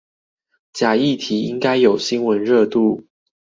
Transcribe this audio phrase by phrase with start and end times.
[0.73, 3.05] 假議題應該有新聞熱度